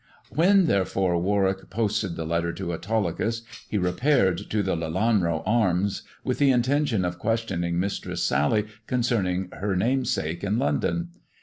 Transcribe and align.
When, 0.31 0.65
therefore, 0.65 1.21
Warwick 1.21 1.69
posted 1.69 2.15
the 2.15 2.25
letter 2.25 2.51
to 2.53 2.73
Autolycus, 2.73 3.43
he 3.69 3.77
repaired 3.77 4.49
to 4.49 4.63
the 4.63 4.75
"Lelanro 4.75 5.43
Arms" 5.45 6.01
with 6.23 6.39
the 6.39 6.49
intention 6.49 7.05
of 7.05 7.19
questioning 7.19 7.79
Mistress 7.79 8.23
Sally 8.23 8.65
concerning 8.87 9.49
her 9.51 9.75
namesake 9.75 10.43
in 10.43 10.57
London. 10.57 11.09